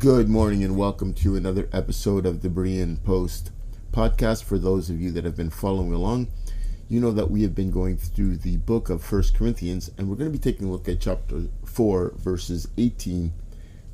Good 0.00 0.30
morning, 0.30 0.64
and 0.64 0.78
welcome 0.78 1.12
to 1.12 1.36
another 1.36 1.68
episode 1.74 2.24
of 2.24 2.40
the 2.40 2.48
Berean 2.48 3.04
Post 3.04 3.50
podcast. 3.92 4.44
For 4.44 4.56
those 4.58 4.88
of 4.88 4.98
you 4.98 5.10
that 5.10 5.26
have 5.26 5.36
been 5.36 5.50
following 5.50 5.92
along, 5.92 6.28
you 6.88 7.00
know 7.00 7.10
that 7.10 7.30
we 7.30 7.42
have 7.42 7.54
been 7.54 7.70
going 7.70 7.98
through 7.98 8.38
the 8.38 8.56
book 8.56 8.88
of 8.88 9.04
First 9.04 9.34
Corinthians, 9.34 9.90
and 9.98 10.08
we're 10.08 10.16
going 10.16 10.32
to 10.32 10.38
be 10.38 10.42
taking 10.42 10.68
a 10.68 10.72
look 10.72 10.88
at 10.88 11.02
chapter 11.02 11.48
4, 11.66 12.14
verses 12.16 12.66
18 12.78 13.30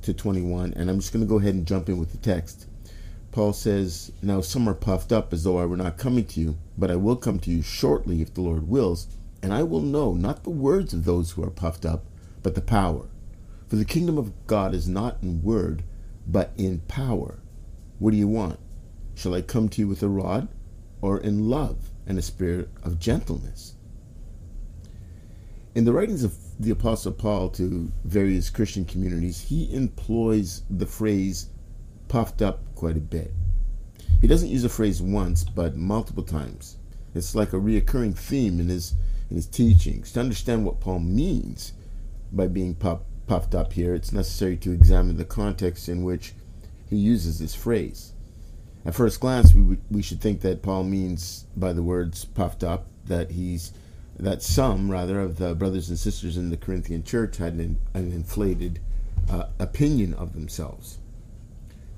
to 0.02 0.14
21. 0.14 0.74
And 0.74 0.88
I'm 0.88 1.00
just 1.00 1.12
going 1.12 1.24
to 1.24 1.28
go 1.28 1.40
ahead 1.40 1.56
and 1.56 1.66
jump 1.66 1.88
in 1.88 1.98
with 1.98 2.12
the 2.12 2.18
text. 2.18 2.68
Paul 3.32 3.52
says, 3.52 4.12
Now 4.22 4.40
some 4.42 4.68
are 4.68 4.74
puffed 4.74 5.10
up 5.10 5.32
as 5.32 5.42
though 5.42 5.58
I 5.58 5.66
were 5.66 5.76
not 5.76 5.98
coming 5.98 6.26
to 6.26 6.40
you, 6.40 6.56
but 6.78 6.92
I 6.92 6.94
will 6.94 7.16
come 7.16 7.40
to 7.40 7.50
you 7.50 7.62
shortly 7.62 8.22
if 8.22 8.32
the 8.32 8.42
Lord 8.42 8.68
wills, 8.68 9.08
and 9.42 9.52
I 9.52 9.64
will 9.64 9.80
know 9.80 10.14
not 10.14 10.44
the 10.44 10.50
words 10.50 10.94
of 10.94 11.04
those 11.04 11.32
who 11.32 11.42
are 11.42 11.50
puffed 11.50 11.84
up, 11.84 12.04
but 12.44 12.54
the 12.54 12.60
power. 12.60 13.08
For 13.66 13.74
the 13.74 13.84
kingdom 13.84 14.18
of 14.18 14.46
God 14.46 14.72
is 14.72 14.86
not 14.86 15.16
in 15.20 15.42
word, 15.42 15.82
but 16.26 16.52
in 16.56 16.80
power. 16.80 17.38
What 17.98 18.10
do 18.10 18.16
you 18.16 18.28
want? 18.28 18.58
Shall 19.14 19.34
I 19.34 19.42
come 19.42 19.68
to 19.70 19.80
you 19.80 19.88
with 19.88 20.02
a 20.02 20.08
rod, 20.08 20.48
or 21.00 21.18
in 21.18 21.48
love 21.48 21.90
and 22.06 22.18
a 22.18 22.22
spirit 22.22 22.68
of 22.82 22.98
gentleness? 22.98 23.74
In 25.74 25.84
the 25.84 25.92
writings 25.92 26.24
of 26.24 26.34
the 26.58 26.70
Apostle 26.70 27.12
Paul 27.12 27.50
to 27.50 27.92
various 28.04 28.50
Christian 28.50 28.84
communities, 28.84 29.42
he 29.42 29.72
employs 29.74 30.62
the 30.70 30.86
phrase 30.86 31.50
puffed 32.08 32.40
up 32.40 32.60
quite 32.74 32.96
a 32.96 33.00
bit. 33.00 33.32
He 34.20 34.26
doesn't 34.26 34.48
use 34.48 34.62
the 34.62 34.68
phrase 34.68 35.02
once, 35.02 35.44
but 35.44 35.76
multiple 35.76 36.22
times. 36.22 36.78
It's 37.14 37.34
like 37.34 37.52
a 37.52 37.56
reoccurring 37.56 38.16
theme 38.16 38.60
in 38.60 38.68
his 38.68 38.94
in 39.28 39.36
his 39.36 39.46
teachings. 39.46 40.12
To 40.12 40.20
understand 40.20 40.64
what 40.64 40.80
Paul 40.80 41.00
means 41.00 41.72
by 42.32 42.46
being 42.46 42.74
puff, 42.74 43.00
puffed 43.26 43.54
up 43.54 43.72
here, 43.72 43.94
it's 43.94 44.12
necessary 44.12 44.56
to 44.58 44.72
examine 44.72 45.16
the 45.16 45.24
context 45.24 45.88
in 45.88 46.04
which 46.04 46.32
he 46.88 46.96
uses 46.96 47.38
this 47.38 47.54
phrase. 47.54 48.12
At 48.84 48.94
first 48.94 49.20
glance, 49.20 49.52
we, 49.52 49.78
we 49.90 50.02
should 50.02 50.20
think 50.20 50.40
that 50.42 50.62
Paul 50.62 50.84
means 50.84 51.46
by 51.56 51.72
the 51.72 51.82
words 51.82 52.24
puffed 52.24 52.62
up 52.62 52.86
that 53.06 53.32
he's 53.32 53.72
that 54.18 54.42
some 54.42 54.90
rather 54.90 55.20
of 55.20 55.36
the 55.36 55.54
brothers 55.54 55.90
and 55.90 55.98
sisters 55.98 56.38
in 56.38 56.48
the 56.48 56.56
Corinthian 56.56 57.02
church 57.02 57.36
had 57.36 57.52
an, 57.54 57.78
an 57.92 58.12
inflated 58.12 58.80
uh, 59.28 59.44
opinion 59.58 60.14
of 60.14 60.32
themselves. 60.32 60.98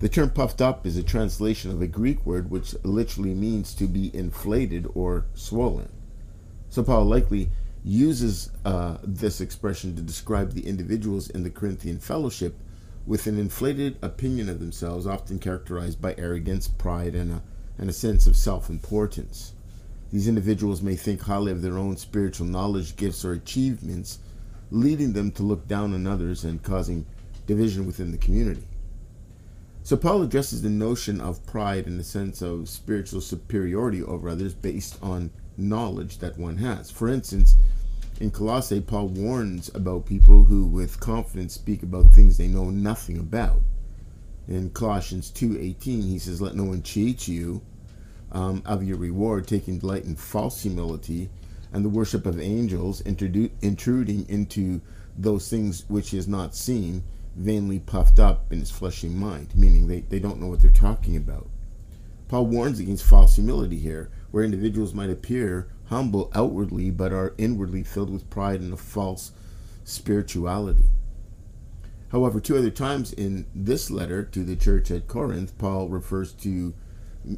The 0.01 0.09
term 0.09 0.31
puffed 0.31 0.61
up 0.61 0.87
is 0.87 0.97
a 0.97 1.03
translation 1.03 1.71
of 1.71 1.83
a 1.83 1.87
Greek 1.87 2.25
word 2.27 2.51
which 2.51 2.75
literally 2.83 3.35
means 3.35 3.75
to 3.75 3.87
be 3.87 4.15
inflated 4.15 4.89
or 4.95 5.27
swollen. 5.35 5.91
So 6.71 6.83
Paul 6.83 7.05
likely 7.05 7.51
uses 7.85 8.51
uh, 8.65 8.99
this 9.03 9.41
expression 9.41 9.95
to 9.97 10.03
describe 10.03 10.53
the 10.53 10.67
individuals 10.67 11.31
in 11.31 11.43
the 11.43 11.51
Corinthian 11.51 11.99
fellowship 11.99 12.55
with 13.07 13.27
an 13.27 13.39
inflated 13.39 13.97
opinion 14.03 14.49
of 14.49 14.61
themselves, 14.61 15.07
often 15.07 15.39
characterized 15.39 16.01
by 16.01 16.15
arrogance, 16.19 16.69
pride, 16.69 17.15
and 17.15 17.33
a, 17.33 17.43
and 17.79 17.89
a 17.89 17.93
sense 17.93 18.27
of 18.27 18.37
self 18.37 18.69
importance. 18.69 19.55
These 20.11 20.29
individuals 20.29 20.83
may 20.83 20.97
think 20.97 21.23
highly 21.23 21.53
of 21.53 21.63
their 21.63 21.79
own 21.79 21.97
spiritual 21.97 22.47
knowledge, 22.47 22.97
gifts, 22.97 23.25
or 23.25 23.33
achievements, 23.33 24.19
leading 24.71 25.13
them 25.13 25.31
to 25.33 25.43
look 25.43 25.67
down 25.67 25.95
on 25.95 26.07
others 26.07 26.45
and 26.45 26.63
causing 26.63 27.07
division 27.47 27.87
within 27.87 28.11
the 28.11 28.19
community. 28.19 28.65
So, 29.89 29.97
Paul 29.97 30.21
addresses 30.21 30.61
the 30.61 30.69
notion 30.69 31.19
of 31.19 31.47
pride 31.47 31.87
in 31.87 31.97
the 31.97 32.05
sense 32.05 32.43
of 32.43 32.69
spiritual 32.69 33.23
superiority 33.23 34.03
over 34.03 34.29
others 34.29 34.53
based 34.53 34.99
on 35.03 35.31
knowledge 35.57 36.19
that 36.19 36.37
one 36.37 36.59
has. 36.59 36.91
For 36.91 37.09
instance, 37.09 37.57
in 38.21 38.31
Colossae, 38.31 38.83
Paul 38.83 39.09
warns 39.09 39.75
about 39.75 40.05
people 40.05 40.45
who, 40.45 40.67
with 40.67 41.01
confidence, 41.01 41.55
speak 41.55 41.83
about 41.83 42.13
things 42.13 42.37
they 42.37 42.49
know 42.49 42.69
nothing 42.69 43.17
about. 43.17 43.63
In 44.47 44.69
Colossians 44.69 45.31
2.18, 45.31 45.81
he 46.05 46.19
says, 46.19 46.43
Let 46.43 46.55
no 46.55 46.65
one 46.65 46.83
cheat 46.83 47.27
you 47.27 47.63
um, 48.31 48.63
of 48.67 48.85
your 48.85 48.99
reward, 48.99 49.47
taking 49.47 49.79
delight 49.79 50.05
in 50.05 50.17
false 50.17 50.61
humility 50.61 51.31
and 51.73 51.83
the 51.83 51.89
worship 51.89 52.27
of 52.27 52.39
angels, 52.39 53.01
intruding 53.01 54.29
into 54.29 54.83
those 55.17 55.49
things 55.49 55.87
which 55.89 56.11
has 56.11 56.29
not 56.29 56.55
seen, 56.55 57.05
vainly 57.39 57.79
puffed 57.79 58.19
up 58.19 58.53
in 58.53 58.61
his 58.61 58.71
fleshy 58.71 59.09
mind, 59.09 59.55
meaning 59.55 59.87
they, 59.87 60.01
they 60.01 60.19
don't 60.19 60.41
know 60.41 60.49
what 60.49 60.61
they're 60.61 60.71
talking 60.71 61.17
about. 61.17 61.49
Paul 62.27 62.47
warns 62.47 62.79
against 62.79 63.05
false 63.05 63.37
humility 63.37 63.79
here, 63.79 64.11
where 64.31 64.45
individuals 64.45 64.93
might 64.93 65.09
appear 65.09 65.69
humble 65.87 66.31
outwardly, 66.35 66.91
but 66.91 67.13
are 67.13 67.35
inwardly 67.39 67.83
filled 67.83 68.11
with 68.11 68.29
pride 68.29 68.61
and 68.61 68.75
a 68.75 68.77
false 68.77 69.33
spirituality. 69.85 70.85
However, 72.11 72.41
two 72.41 72.57
other 72.57 72.71
times 72.71 73.13
in 73.13 73.47
this 73.55 73.91
letter 73.91 74.23
to 74.23 74.45
the 74.45 74.57
church 74.57 74.91
at 74.91 75.09
Corinth, 75.09 75.57
Paul 75.59 75.89
refers 75.89 76.33
to 76.35 76.75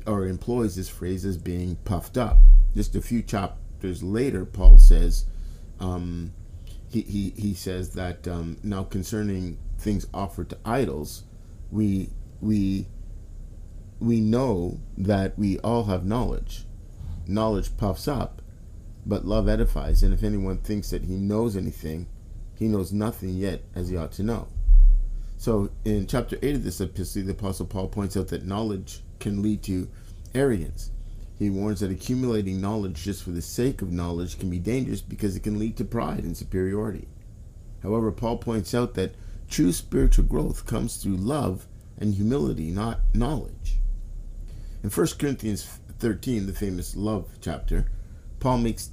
or 0.07 0.27
employs 0.27 0.77
this 0.77 0.89
phrase 0.89 1.25
as 1.25 1.37
being 1.37 1.77
puffed 1.85 2.17
up. 2.17 2.39
Just 2.75 2.95
a 2.95 3.03
few 3.03 3.23
chapters 3.23 4.03
later, 4.03 4.45
Paul 4.45 4.79
says, 4.79 5.27
um, 5.81 6.33
he, 6.89 7.03
he, 7.03 7.31
he 7.37 7.55
says 7.55 7.95
that 7.95 8.27
um, 8.29 8.59
now 8.63 8.85
concerning 8.85 9.59
things 9.81 10.07
offered 10.13 10.51
to 10.51 10.59
idols, 10.65 11.25
we 11.71 12.11
we 12.41 12.87
we 13.99 14.21
know 14.21 14.81
that 14.97 15.39
we 15.39 15.59
all 15.61 15.85
have 15.85 16.05
knowledge. 16.05 16.65
Knowledge 17.27 17.77
puffs 17.77 18.09
up, 18.09 18.43
but 19.07 19.27
love 19.27 19.49
edifies, 19.49 20.03
and 20.03 20.13
if 20.13 20.23
anyone 20.23 20.59
thinks 20.59 20.91
that 20.91 21.05
he 21.05 21.15
knows 21.15 21.57
anything, 21.57 22.07
he 22.57 22.67
knows 22.67 22.93
nothing 22.93 23.37
yet 23.37 23.63
as 23.75 23.89
he 23.89 23.97
ought 23.97 24.13
to 24.13 24.23
know. 24.23 24.49
So 25.37 25.71
in 25.85 26.07
chapter 26.07 26.39
8 26.43 26.57
of 26.57 26.65
this 26.65 26.81
epistle, 26.81 27.23
the 27.23 27.33
Apostle 27.33 27.67
Paul 27.67 27.89
points 27.89 28.17
out 28.17 28.29
that 28.29 28.45
knowledge 28.45 29.01
can 29.21 29.41
lead 29.41 29.63
to 29.63 29.89
arrogance. 30.35 30.91
He 31.39 31.49
warns 31.49 31.81
that 31.81 31.91
accumulating 31.91 32.61
knowledge 32.61 33.03
just 33.03 33.23
for 33.23 33.31
the 33.31 33.41
sake 33.41 33.81
of 33.81 33.91
knowledge 33.91 34.39
can 34.39 34.51
be 34.51 34.59
dangerous 34.59 35.01
because 35.01 35.37
it 35.37 35.43
can 35.43 35.59
lead 35.59 35.79
to 35.79 35.85
pride 35.87 36.25
and 36.25 36.37
superiority. 36.37 37.09
However, 37.83 38.13
Paul 38.13 38.37
points 38.37 38.75
out 38.75 38.93
that 38.95 39.15
true 39.51 39.73
spiritual 39.73 40.25
growth 40.25 40.65
comes 40.65 40.97
through 40.97 41.17
love 41.17 41.67
and 41.99 42.15
humility, 42.15 42.71
not 42.71 43.01
knowledge. 43.13 43.79
In 44.83 44.91
1 44.91 45.07
Corinthians 45.19 45.79
13, 45.99 46.47
the 46.47 46.53
famous 46.53 46.97
love 46.97 47.29
chapter, 47.43 47.91
Paul 48.39 48.59
makes 48.59 48.91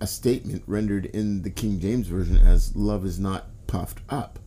a 0.00 0.06
statement 0.06 0.62
rendered 0.66 1.06
in 1.06 1.42
the 1.42 1.50
King 1.50 1.78
James 1.78 2.06
Version 2.06 2.36
as 2.36 2.74
love 2.74 3.04
is 3.04 3.20
not 3.20 3.46
puffed 3.66 4.00
up. 4.08 4.38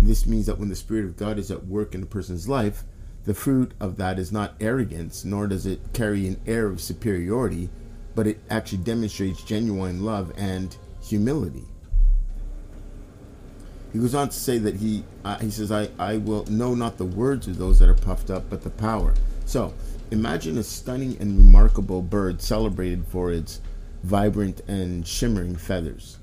This 0.00 0.26
means 0.26 0.46
that 0.46 0.58
when 0.58 0.68
the 0.68 0.74
Spirit 0.74 1.04
of 1.04 1.16
God 1.16 1.38
is 1.38 1.50
at 1.50 1.66
work 1.66 1.94
in 1.94 2.02
a 2.02 2.06
person's 2.06 2.48
life, 2.48 2.82
the 3.24 3.34
fruit 3.34 3.72
of 3.78 3.96
that 3.98 4.18
is 4.18 4.32
not 4.32 4.56
arrogance, 4.60 5.24
nor 5.24 5.46
does 5.46 5.64
it 5.64 5.92
carry 5.92 6.26
an 6.26 6.40
air 6.44 6.66
of 6.66 6.80
superiority, 6.80 7.70
but 8.16 8.26
it 8.26 8.40
actually 8.50 8.82
demonstrates 8.82 9.44
genuine 9.44 10.04
love 10.04 10.32
and 10.36 10.76
humility. 11.00 11.66
He 13.92 13.98
goes 13.98 14.14
on 14.14 14.28
to 14.28 14.34
say 14.34 14.58
that 14.58 14.76
he 14.76 15.04
uh, 15.24 15.38
he 15.38 15.50
says, 15.50 15.70
I, 15.70 15.88
I 15.98 16.16
will 16.16 16.44
know 16.46 16.74
not 16.74 16.98
the 16.98 17.04
words 17.04 17.46
of 17.46 17.58
those 17.58 17.78
that 17.78 17.88
are 17.88 17.94
puffed 17.94 18.30
up, 18.30 18.48
but 18.48 18.62
the 18.62 18.70
power. 18.70 19.14
So 19.44 19.74
Imagine 20.12 20.58
a 20.58 20.62
stunning 20.62 21.16
and 21.20 21.38
remarkable 21.38 22.02
bird 22.02 22.42
celebrated 22.42 23.06
for 23.06 23.32
its 23.32 23.62
vibrant 24.02 24.60
and 24.68 25.06
shimmering 25.06 25.56
feathers. 25.56 26.18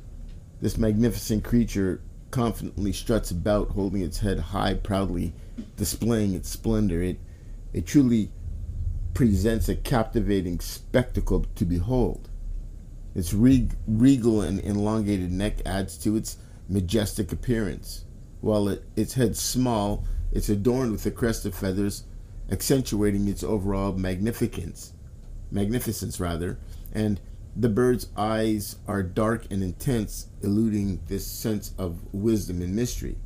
This 0.62 0.78
magnificent 0.78 1.44
creature 1.44 2.00
confidently 2.30 2.94
struts 2.94 3.32
about, 3.32 3.72
holding 3.72 4.04
its 4.04 4.20
head 4.20 4.40
high, 4.40 4.76
proudly 4.76 5.34
displaying 5.76 6.36
its 6.36 6.50
splendor. 6.50 7.02
It, 7.02 7.18
it 7.74 7.88
truly 7.88 8.30
presents 9.16 9.68
a 9.70 9.76
captivating 9.76 10.60
spectacle 10.60 11.48
to 11.56 11.66
behold. 11.66 12.30
Its 13.16 13.34
reg- 13.34 13.76
regal 13.88 14.44
and 14.44 14.64
elongated 14.64 15.32
neck 15.32 15.64
adds 15.66 15.98
to 15.98 16.16
its 16.16 16.38
majestic 16.70 17.32
appearance. 17.32 18.06
While 18.42 18.70
it, 18.70 18.84
its 18.96 19.16
head 19.16 19.36
small, 19.36 20.06
it's 20.32 20.50
adorned 20.50 20.92
with 20.92 21.06
a 21.06 21.12
crest 21.12 21.46
of 21.46 21.56
feathers, 21.56 22.04
accentuating 22.52 23.28
its 23.28 23.44
overall 23.44 23.94
magnificence. 23.94 24.94
Magnificence, 25.52 26.20
rather, 26.20 26.60
and 26.94 27.20
the 27.56 27.70
bird's 27.70 28.08
eyes 28.16 28.78
are 28.88 29.04
dark 29.04 29.48
and 29.52 29.64
intense, 29.64 30.28
eluding 30.42 31.02
this 31.08 31.26
sense 31.26 31.74
of 31.78 32.14
wisdom 32.14 32.62
and 32.62 32.76
mystery. 32.76 33.18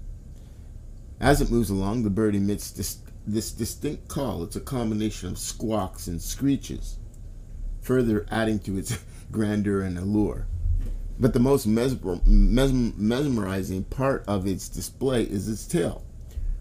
As 1.19 1.41
it 1.41 1.51
moves 1.51 1.69
along, 1.69 2.03
the 2.03 2.09
bird 2.09 2.33
emits 2.33 2.71
this, 2.71 2.97
this 3.27 3.51
distinct 3.51 4.07
call. 4.07 4.43
It's 4.43 4.55
a 4.55 4.61
combination 4.61 5.29
of 5.29 5.37
squawks 5.37 6.07
and 6.07 6.21
screeches, 6.21 6.97
further 7.81 8.25
adding 8.31 8.59
to 8.59 8.77
its 8.77 8.97
grandeur 9.31 9.81
and 9.81 9.97
allure. 9.97 10.47
But 11.23 11.31
the 11.31 11.39
most 11.39 11.65
mesmer, 11.65 12.19
mesmer, 12.25 12.91
mesmerizing 12.97 13.85
part 13.85 14.25
of 14.27 14.45
its 14.45 14.67
display 14.67 15.23
is 15.23 15.47
its 15.47 15.65
tail, 15.65 16.03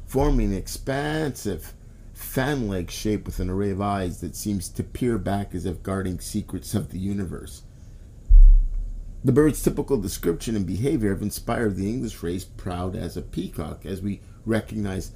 forming 0.06 0.52
an 0.52 0.56
expansive 0.56 1.74
fan 2.14 2.68
like 2.68 2.88
shape 2.88 3.26
with 3.26 3.40
an 3.40 3.50
array 3.50 3.70
of 3.70 3.80
eyes 3.80 4.20
that 4.20 4.36
seems 4.36 4.68
to 4.68 4.84
peer 4.84 5.18
back 5.18 5.52
as 5.52 5.66
if 5.66 5.82
guarding 5.82 6.20
secrets 6.20 6.76
of 6.76 6.90
the 6.90 7.00
universe. 7.00 7.62
The 9.24 9.32
bird's 9.32 9.60
typical 9.60 9.96
description 9.96 10.54
and 10.54 10.64
behavior 10.64 11.10
have 11.10 11.22
inspired 11.22 11.74
the 11.74 11.88
English 11.88 12.14
phrase 12.14 12.44
proud 12.44 12.94
as 12.94 13.16
a 13.16 13.22
peacock 13.22 13.84
as 13.84 14.00
we 14.00 14.20
recognize 14.46 15.10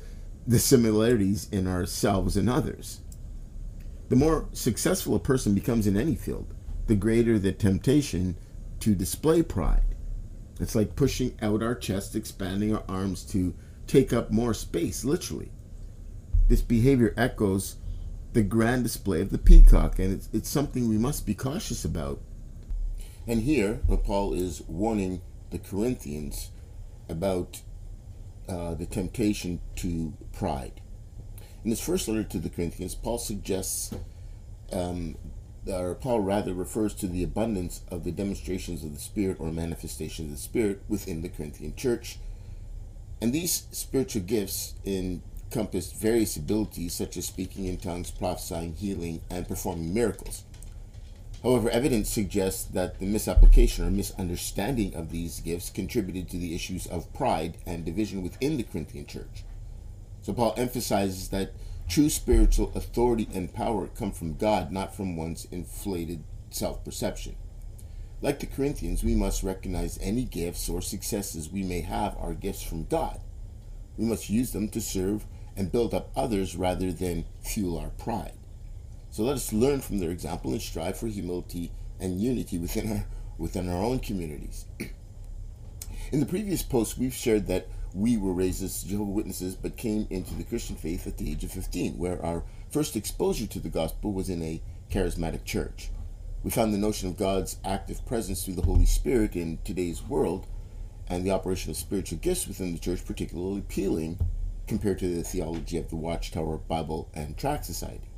the 0.44 0.58
similarities 0.58 1.48
in 1.52 1.68
ourselves 1.68 2.36
and 2.36 2.50
others. 2.50 2.98
The 4.08 4.16
more 4.16 4.48
successful 4.52 5.14
a 5.14 5.20
person 5.20 5.54
becomes 5.54 5.86
in 5.86 5.96
any 5.96 6.16
field, 6.16 6.52
the 6.88 6.96
greater 6.96 7.38
the 7.38 7.52
temptation 7.52 8.34
to 8.80 8.94
display 8.94 9.42
pride. 9.42 9.94
It's 10.60 10.74
like 10.74 10.96
pushing 10.96 11.36
out 11.42 11.62
our 11.62 11.74
chest, 11.74 12.16
expanding 12.16 12.74
our 12.74 12.84
arms 12.88 13.24
to 13.26 13.54
take 13.86 14.12
up 14.12 14.30
more 14.30 14.54
space, 14.54 15.04
literally. 15.04 15.52
This 16.48 16.62
behavior 16.62 17.12
echoes 17.16 17.76
the 18.32 18.42
grand 18.42 18.84
display 18.84 19.20
of 19.20 19.30
the 19.30 19.38
peacock, 19.38 19.98
and 19.98 20.12
it's, 20.12 20.28
it's 20.32 20.48
something 20.48 20.88
we 20.88 20.98
must 20.98 21.26
be 21.26 21.34
cautious 21.34 21.84
about. 21.84 22.20
And 23.26 23.42
here, 23.42 23.80
Paul 24.04 24.34
is 24.34 24.62
warning 24.68 25.22
the 25.50 25.58
Corinthians 25.58 26.50
about 27.08 27.62
uh, 28.48 28.74
the 28.74 28.86
temptation 28.86 29.60
to 29.76 30.14
pride. 30.32 30.80
In 31.64 31.70
his 31.70 31.80
first 31.80 32.06
letter 32.08 32.22
to 32.24 32.38
the 32.38 32.48
Corinthians, 32.48 32.94
Paul 32.94 33.18
suggests 33.18 33.92
um, 34.72 35.16
or 35.68 35.94
Paul 35.94 36.20
rather 36.20 36.54
refers 36.54 36.94
to 36.94 37.06
the 37.06 37.22
abundance 37.22 37.82
of 37.90 38.04
the 38.04 38.12
demonstrations 38.12 38.84
of 38.84 38.94
the 38.94 39.00
Spirit 39.00 39.38
or 39.40 39.50
manifestations 39.50 40.30
of 40.30 40.36
the 40.36 40.42
Spirit 40.42 40.82
within 40.88 41.22
the 41.22 41.28
Corinthian 41.28 41.74
church. 41.74 42.18
And 43.20 43.32
these 43.32 43.66
spiritual 43.70 44.22
gifts 44.22 44.74
encompass 44.84 45.92
various 45.92 46.36
abilities 46.36 46.94
such 46.94 47.16
as 47.16 47.26
speaking 47.26 47.64
in 47.64 47.78
tongues, 47.78 48.10
prophesying, 48.10 48.74
healing, 48.74 49.22
and 49.30 49.48
performing 49.48 49.94
miracles. 49.94 50.44
However, 51.42 51.70
evidence 51.70 52.10
suggests 52.10 52.64
that 52.64 52.98
the 52.98 53.06
misapplication 53.06 53.86
or 53.86 53.90
misunderstanding 53.90 54.94
of 54.94 55.10
these 55.10 55.40
gifts 55.40 55.70
contributed 55.70 56.28
to 56.30 56.38
the 56.38 56.54
issues 56.54 56.86
of 56.86 57.12
pride 57.14 57.56
and 57.66 57.84
division 57.84 58.22
within 58.22 58.56
the 58.56 58.64
Corinthian 58.64 59.06
church. 59.06 59.44
So 60.22 60.32
Paul 60.32 60.54
emphasizes 60.56 61.28
that 61.28 61.52
True 61.88 62.10
spiritual 62.10 62.72
authority 62.74 63.28
and 63.32 63.52
power 63.52 63.86
come 63.86 64.12
from 64.12 64.36
God, 64.36 64.72
not 64.72 64.94
from 64.94 65.16
one's 65.16 65.46
inflated 65.50 66.24
self 66.50 66.84
perception. 66.84 67.36
Like 68.20 68.40
the 68.40 68.46
Corinthians, 68.46 69.04
we 69.04 69.14
must 69.14 69.42
recognize 69.42 69.98
any 70.00 70.24
gifts 70.24 70.68
or 70.68 70.80
successes 70.82 71.50
we 71.50 71.62
may 71.62 71.82
have 71.82 72.16
are 72.18 72.34
gifts 72.34 72.62
from 72.62 72.84
God. 72.84 73.20
We 73.96 74.04
must 74.04 74.30
use 74.30 74.52
them 74.52 74.68
to 74.70 74.80
serve 74.80 75.26
and 75.56 75.72
build 75.72 75.94
up 75.94 76.10
others 76.16 76.56
rather 76.56 76.92
than 76.92 77.24
fuel 77.40 77.78
our 77.78 77.90
pride. 77.90 78.32
So 79.10 79.22
let 79.22 79.36
us 79.36 79.52
learn 79.52 79.80
from 79.80 79.98
their 79.98 80.10
example 80.10 80.52
and 80.52 80.60
strive 80.60 80.98
for 80.98 81.06
humility 81.06 81.72
and 82.00 82.20
unity 82.20 82.58
within 82.58 82.92
our 82.92 83.06
within 83.38 83.68
our 83.68 83.82
own 83.82 83.98
communities. 83.98 84.66
In 86.12 86.20
the 86.20 86.26
previous 86.26 86.62
post, 86.62 86.98
we've 86.98 87.14
shared 87.14 87.46
that 87.48 87.68
we 87.96 88.18
were 88.18 88.34
raised 88.34 88.62
as 88.62 88.82
Jehovah 88.82 89.10
Witnesses, 89.10 89.56
but 89.56 89.78
came 89.78 90.06
into 90.10 90.34
the 90.34 90.44
Christian 90.44 90.76
faith 90.76 91.06
at 91.06 91.16
the 91.16 91.30
age 91.30 91.44
of 91.44 91.50
15, 91.50 91.96
where 91.96 92.22
our 92.22 92.42
first 92.70 92.94
exposure 92.94 93.46
to 93.46 93.58
the 93.58 93.70
gospel 93.70 94.12
was 94.12 94.28
in 94.28 94.42
a 94.42 94.60
charismatic 94.90 95.46
church. 95.46 95.88
We 96.44 96.50
found 96.50 96.74
the 96.74 96.78
notion 96.78 97.08
of 97.08 97.16
God's 97.16 97.56
active 97.64 98.04
presence 98.04 98.44
through 98.44 98.56
the 98.56 98.66
Holy 98.66 98.84
Spirit 98.84 99.34
in 99.34 99.60
today's 99.64 100.02
world 100.02 100.46
and 101.08 101.24
the 101.24 101.30
operation 101.30 101.70
of 101.70 101.78
spiritual 101.78 102.18
gifts 102.18 102.46
within 102.46 102.74
the 102.74 102.78
church 102.78 103.02
particularly 103.06 103.60
appealing 103.60 104.18
compared 104.66 104.98
to 104.98 105.08
the 105.08 105.22
theology 105.22 105.78
of 105.78 105.88
the 105.88 105.96
Watchtower 105.96 106.58
Bible 106.58 107.08
and 107.14 107.38
Tract 107.38 107.64
Society. 107.64 108.10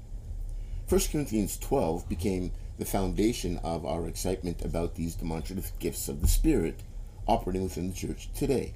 1 0.88 1.00
Corinthians 1.12 1.56
12 1.56 2.08
became 2.08 2.50
the 2.78 2.84
foundation 2.84 3.58
of 3.58 3.86
our 3.86 4.08
excitement 4.08 4.60
about 4.64 4.96
these 4.96 5.14
demonstrative 5.14 5.70
gifts 5.78 6.08
of 6.08 6.20
the 6.20 6.26
Spirit 6.26 6.82
operating 7.28 7.62
within 7.62 7.88
the 7.90 7.94
church 7.94 8.28
today. 8.34 8.74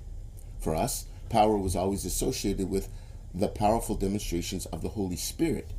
For 0.63 0.77
us, 0.77 1.07
power 1.29 1.59
was 1.59 1.75
always 1.75 2.05
associated 2.05 2.71
with 2.71 2.89
the 3.35 3.49
powerful 3.49 3.97
demonstrations 3.97 4.65
of 4.67 4.81
the 4.81 4.91
Holy 4.91 5.17
Spirit. 5.17 5.73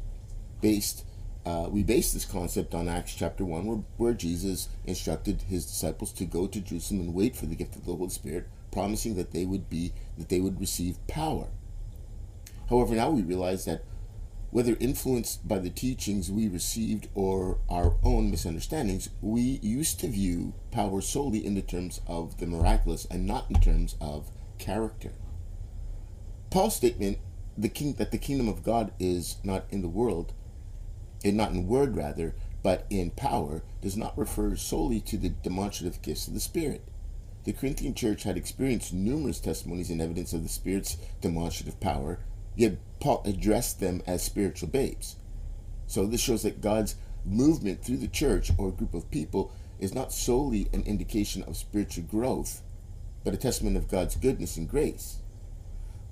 Based, 0.60 1.06
uh, 1.46 1.68
we 1.70 1.84
base 1.84 2.12
this 2.12 2.26
concept 2.26 2.76
on 2.76 2.90
Acts 2.90 3.16
chapter 3.16 3.46
1, 3.46 3.66
where, 3.66 3.78
where 3.96 4.14
Jesus 4.14 4.68
instructed 4.86 5.44
his 5.44 5.66
disciples 5.66 6.12
to 6.14 6.26
go 6.26 6.48
to 6.48 6.60
Jerusalem 6.60 7.00
and 7.00 7.14
wait 7.14 7.34
for 7.34 7.46
the 7.46 7.56
gift 7.56 7.78
of 7.78 7.86
the 7.86 7.96
Holy 7.96 8.10
Spirit, 8.10 8.50
promising 8.74 9.16
that 9.16 9.32
they 9.32 9.46
would 9.46 9.70
be 9.70 9.94
that 10.18 10.28
they 10.28 10.42
would 10.42 10.60
receive 10.60 11.06
power. 11.08 11.48
However, 12.70 12.94
now 12.94 13.10
we 13.10 13.22
realize 13.22 13.64
that 13.64 13.86
whether 14.52 14.76
influenced 14.82 15.48
by 15.48 15.60
the 15.60 15.70
teachings 15.70 16.30
we 16.30 16.50
received 16.50 17.08
or 17.16 17.58
our 17.70 17.96
own 18.04 18.30
misunderstandings, 18.30 19.10
we 19.22 19.60
used 19.62 20.02
to 20.02 20.08
view 20.08 20.54
power 20.72 21.00
solely 21.00 21.46
in 21.46 21.56
the 21.56 21.62
terms 21.62 22.02
of 22.06 22.38
the 22.40 22.46
miraculous 22.46 23.06
and 23.10 23.26
not 23.26 23.50
in 23.50 23.62
terms 23.62 23.96
of 24.02 24.30
character. 24.64 25.12
Paul's 26.50 26.76
statement 26.76 27.18
the 27.58 27.70
king 27.70 27.94
that 27.94 28.12
the 28.12 28.18
kingdom 28.18 28.48
of 28.48 28.64
God 28.64 28.92
is 29.00 29.38
not 29.44 29.66
in 29.70 29.82
the 29.82 29.90
world, 29.90 30.34
and 31.24 31.38
not 31.38 31.52
in 31.52 31.68
word 31.68 31.96
rather, 31.96 32.34
but 32.64 32.88
in 32.90 33.12
power, 33.12 33.62
does 33.82 33.98
not 33.98 34.18
refer 34.18 34.56
solely 34.56 35.00
to 35.02 35.18
the 35.18 35.30
demonstrative 35.30 36.02
gifts 36.02 36.28
of 36.28 36.34
the 36.34 36.40
Spirit. 36.40 36.82
The 37.44 37.54
Corinthian 37.54 37.94
church 37.94 38.24
had 38.24 38.38
experienced 38.38 38.94
numerous 38.94 39.40
testimonies 39.40 39.90
and 39.90 40.02
evidence 40.02 40.34
of 40.34 40.44
the 40.44 40.50
Spirit's 40.50 40.98
demonstrative 41.22 41.80
power, 41.80 42.20
yet 42.56 42.78
Paul 43.00 43.22
addressed 43.26 43.80
them 43.80 44.02
as 44.08 44.24
spiritual 44.24 44.70
babes. 44.70 45.18
So 45.86 46.06
this 46.06 46.22
shows 46.22 46.44
that 46.44 46.62
God's 46.62 46.96
movement 47.26 47.84
through 47.84 47.98
the 47.98 48.08
church 48.08 48.52
or 48.58 48.72
group 48.72 48.94
of 48.94 49.12
people 49.12 49.52
is 49.80 49.94
not 49.94 50.14
solely 50.14 50.70
an 50.74 50.84
indication 50.84 51.44
of 51.44 51.58
spiritual 51.58 52.06
growth, 52.06 52.62
but 53.24 53.34
a 53.34 53.38
testament 53.38 53.78
of 53.78 53.90
God's 53.90 54.16
goodness 54.16 54.58
and 54.58 54.70
grace. 54.70 55.18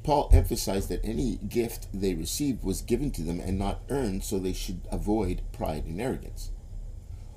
Paul 0.03 0.30
emphasized 0.34 0.89
that 0.89 1.06
any 1.06 1.38
gift 1.38 1.88
they 1.94 2.15
received 2.15 2.63
was 2.63 2.82
given 2.82 3.12
to 3.12 3.22
them 3.22 3.39
and 3.39 3.60
not 3.60 3.82
earned, 3.89 4.24
so 4.24 4.39
they 4.39 4.53
should 4.53 4.82
avoid 4.91 5.41
pride 5.51 5.86
and 5.86 6.01
arrogance. 6.01 6.51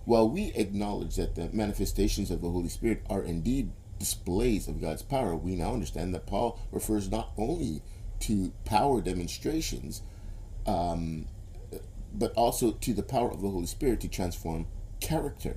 While 0.06 0.28
we 0.28 0.52
acknowledge 0.54 1.16
that 1.16 1.34
the 1.34 1.50
manifestations 1.52 2.30
of 2.30 2.40
the 2.40 2.50
Holy 2.50 2.68
Spirit 2.68 3.02
are 3.08 3.22
indeed 3.22 3.72
displays 3.98 4.68
of 4.68 4.80
God's 4.80 5.02
power, 5.02 5.34
we 5.34 5.56
now 5.56 5.72
understand 5.72 6.14
that 6.14 6.26
Paul 6.26 6.58
refers 6.72 7.10
not 7.10 7.32
only 7.36 7.82
to 8.20 8.52
power 8.64 9.00
demonstrations, 9.00 10.02
um, 10.66 11.26
but 12.12 12.32
also 12.34 12.72
to 12.72 12.94
the 12.94 13.02
power 13.02 13.30
of 13.30 13.42
the 13.42 13.50
Holy 13.50 13.66
Spirit 13.66 14.00
to 14.00 14.08
transform 14.08 14.66
character. 15.00 15.56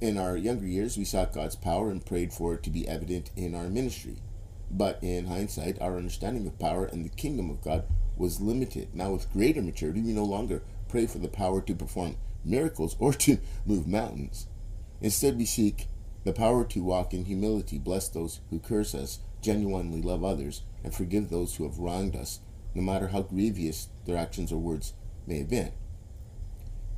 In 0.00 0.16
our 0.16 0.34
younger 0.34 0.66
years, 0.66 0.96
we 0.96 1.04
sought 1.04 1.34
God's 1.34 1.56
power 1.56 1.90
and 1.90 2.04
prayed 2.04 2.32
for 2.32 2.54
it 2.54 2.62
to 2.62 2.70
be 2.70 2.88
evident 2.88 3.30
in 3.36 3.54
our 3.54 3.68
ministry. 3.68 4.16
But 4.70 4.98
in 5.02 5.26
hindsight, 5.26 5.78
our 5.78 5.98
understanding 5.98 6.46
of 6.46 6.58
power 6.58 6.86
and 6.86 7.04
the 7.04 7.10
kingdom 7.10 7.50
of 7.50 7.60
God 7.60 7.84
was 8.16 8.40
limited. 8.40 8.94
Now, 8.94 9.12
with 9.12 9.30
greater 9.30 9.60
maturity, 9.60 10.00
we 10.00 10.12
no 10.12 10.24
longer 10.24 10.62
pray 10.88 11.06
for 11.06 11.18
the 11.18 11.28
power 11.28 11.60
to 11.60 11.74
perform 11.74 12.16
miracles 12.42 12.96
or 12.98 13.12
to 13.12 13.38
move 13.66 13.86
mountains. 13.86 14.46
Instead, 15.02 15.36
we 15.36 15.44
seek 15.44 15.88
the 16.24 16.32
power 16.32 16.64
to 16.64 16.82
walk 16.82 17.12
in 17.12 17.26
humility, 17.26 17.78
bless 17.78 18.08
those 18.08 18.40
who 18.48 18.58
curse 18.58 18.94
us, 18.94 19.18
genuinely 19.42 20.00
love 20.00 20.24
others, 20.24 20.62
and 20.82 20.94
forgive 20.94 21.28
those 21.28 21.56
who 21.56 21.64
have 21.64 21.78
wronged 21.78 22.16
us, 22.16 22.40
no 22.74 22.80
matter 22.80 23.08
how 23.08 23.20
grievous 23.20 23.88
their 24.06 24.16
actions 24.16 24.50
or 24.50 24.58
words 24.58 24.94
may 25.26 25.38
have 25.40 25.50
been. 25.50 25.72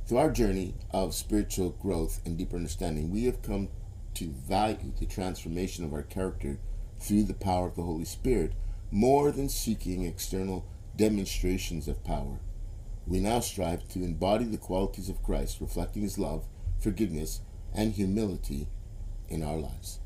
Through 0.05 0.17
our 0.17 0.31
journey 0.31 0.73
of 0.91 1.15
spiritual 1.15 1.69
growth 1.69 2.19
and 2.25 2.37
deeper 2.37 2.57
understanding, 2.57 3.09
we 3.09 3.23
have 3.23 3.41
come 3.41 3.69
to 4.15 4.31
value 4.31 4.91
the 4.99 5.05
transformation 5.05 5.85
of 5.85 5.93
our 5.93 6.03
character 6.03 6.59
through 6.99 7.23
the 7.23 7.33
power 7.33 7.67
of 7.67 7.75
the 7.75 7.83
Holy 7.83 8.03
Spirit 8.03 8.51
more 8.91 9.31
than 9.31 9.47
seeking 9.47 10.03
external 10.03 10.65
demonstrations 10.97 11.87
of 11.87 12.03
power. 12.03 12.39
We 13.07 13.21
now 13.21 13.39
strive 13.39 13.87
to 13.89 14.03
embody 14.03 14.43
the 14.45 14.57
qualities 14.57 15.07
of 15.07 15.23
Christ, 15.23 15.61
reflecting 15.61 16.03
his 16.03 16.19
love, 16.19 16.45
forgiveness, 16.79 17.39
and 17.73 17.93
humility 17.93 18.67
in 19.29 19.41
our 19.41 19.57
lives. 19.57 19.99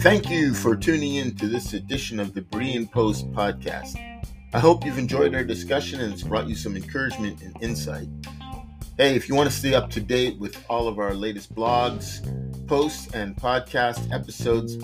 Thank 0.00 0.30
you 0.30 0.54
for 0.54 0.76
tuning 0.76 1.16
in 1.16 1.36
to 1.36 1.46
this 1.46 1.74
edition 1.74 2.20
of 2.20 2.32
the 2.32 2.40
Berean 2.40 2.90
Post 2.90 3.30
podcast. 3.32 3.96
I 4.54 4.58
hope 4.58 4.86
you've 4.86 4.96
enjoyed 4.96 5.34
our 5.34 5.44
discussion 5.44 6.00
and 6.00 6.10
it's 6.10 6.22
brought 6.22 6.48
you 6.48 6.54
some 6.54 6.74
encouragement 6.74 7.42
and 7.42 7.54
insight. 7.62 8.08
Hey, 8.96 9.14
if 9.14 9.28
you 9.28 9.34
want 9.34 9.50
to 9.50 9.54
stay 9.54 9.74
up 9.74 9.90
to 9.90 10.00
date 10.00 10.38
with 10.38 10.64
all 10.70 10.88
of 10.88 10.98
our 10.98 11.12
latest 11.12 11.54
blogs, 11.54 12.26
posts, 12.66 13.12
and 13.12 13.36
podcast 13.36 14.10
episodes, 14.10 14.76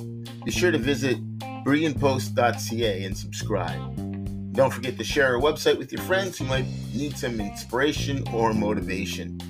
be 0.44 0.50
sure 0.50 0.70
to 0.70 0.76
visit 0.76 1.16
bereanpost.ca 1.64 3.04
and 3.04 3.16
subscribe. 3.16 4.52
Don't 4.52 4.70
forget 4.70 4.98
to 4.98 5.04
share 5.04 5.34
our 5.34 5.40
website 5.40 5.78
with 5.78 5.92
your 5.92 6.02
friends 6.02 6.36
who 6.36 6.44
might 6.44 6.66
need 6.94 7.16
some 7.16 7.40
inspiration 7.40 8.22
or 8.34 8.52
motivation. 8.52 9.40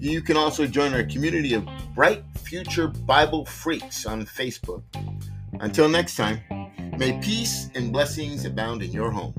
You 0.00 0.22
can 0.22 0.36
also 0.36 0.66
join 0.66 0.92
our 0.92 1.04
community 1.04 1.54
of 1.54 1.68
bright 1.94 2.24
future 2.48 2.88
Bible 2.88 3.44
freaks 3.44 4.06
on 4.06 4.24
Facebook. 4.24 4.82
Until 5.60 5.86
next 5.86 6.16
time, 6.16 6.40
may 6.96 7.20
peace 7.20 7.68
and 7.74 7.92
blessings 7.92 8.46
abound 8.46 8.82
in 8.82 8.90
your 8.90 9.10
home. 9.10 9.34